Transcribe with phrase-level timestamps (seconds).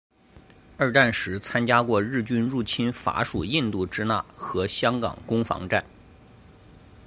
[0.77, 5.85] 二战时参加过日军入侵法属印度支那和香港攻防战。